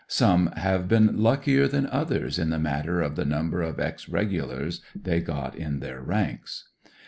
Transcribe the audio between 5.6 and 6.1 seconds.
their